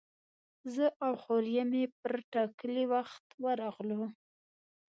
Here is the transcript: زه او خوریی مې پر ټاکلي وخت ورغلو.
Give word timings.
زه 0.73 0.85
او 1.05 1.11
خوریی 1.23 1.63
مې 1.71 1.83
پر 1.99 2.13
ټاکلي 2.33 2.83
وخت 2.93 3.25
ورغلو. 3.45 4.03